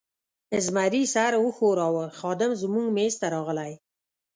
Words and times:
زمري 0.65 1.03
سر 1.13 1.33
و 1.43 1.45
ښوراوه، 1.57 2.05
خادم 2.19 2.51
زموږ 2.61 2.85
مېز 2.95 3.13
ته 3.21 3.27
راغلی. 3.35 3.73